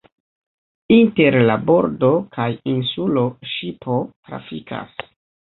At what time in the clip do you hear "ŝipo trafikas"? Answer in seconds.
3.53-4.99